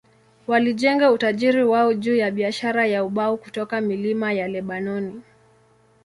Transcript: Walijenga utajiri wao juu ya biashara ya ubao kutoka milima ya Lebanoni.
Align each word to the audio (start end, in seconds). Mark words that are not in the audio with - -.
Walijenga 0.47 1.11
utajiri 1.11 1.63
wao 1.63 1.93
juu 1.93 2.15
ya 2.15 2.31
biashara 2.31 2.87
ya 2.87 3.03
ubao 3.05 3.37
kutoka 3.37 3.81
milima 3.81 4.33
ya 4.33 4.47
Lebanoni. 4.47 5.21